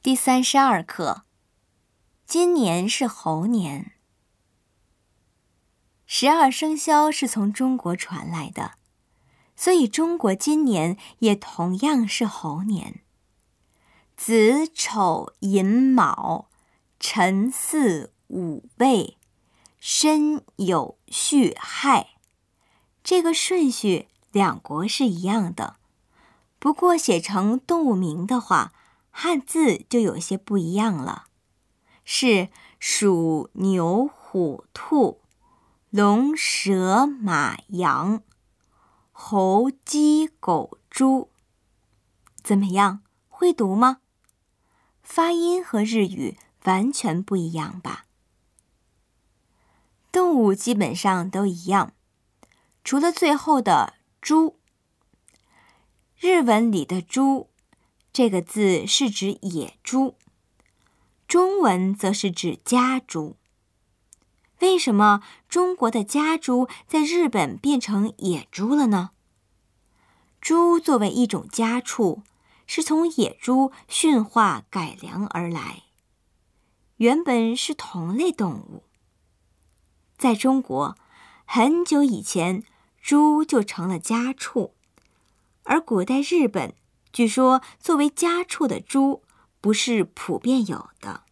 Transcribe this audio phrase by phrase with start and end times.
[0.00, 1.24] 第三十二课，
[2.24, 3.94] 今年是猴年。
[6.06, 8.74] 十二生肖是从中国传来的，
[9.56, 13.02] 所以中国今年也同样是猴年。
[14.16, 16.48] 子丑寅卯
[17.00, 19.18] 辰巳午未
[19.80, 22.10] 申酉戌亥，
[23.02, 25.74] 这个顺序两国是一样的，
[26.60, 28.72] 不过写成动物名的话。
[29.20, 31.24] 汉字就有些不一样了，
[32.04, 35.20] 是鼠、牛、虎、兔、
[35.90, 38.22] 龙、蛇、马、羊、
[39.10, 41.32] 猴、鸡、狗、猪。
[42.44, 43.98] 怎么样，会读吗？
[45.02, 48.04] 发音和日语完全不一样吧？
[50.12, 51.92] 动物基本上都一样，
[52.84, 54.60] 除了最后的“猪”。
[56.16, 57.50] 日文里的“猪”。
[58.18, 60.16] 这个字是指野猪，
[61.28, 63.36] 中文则是指家猪。
[64.58, 69.10] 为什么中国的家猪在日本变成野猪了呢？
[70.40, 72.24] 猪作为一种家畜，
[72.66, 75.84] 是从野猪驯化改良而来，
[76.96, 78.82] 原本是同类动物。
[80.16, 80.98] 在中国，
[81.44, 82.64] 很久以前，
[83.00, 84.74] 猪就成了家畜，
[85.62, 86.74] 而古代日本。
[87.18, 89.24] 据说，作为家畜的猪
[89.60, 91.24] 不是普遍有的。